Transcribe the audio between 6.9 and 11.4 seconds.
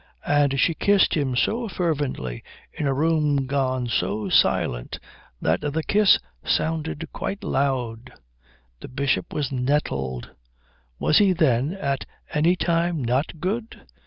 quite loud. The Bishop was nettled. Was he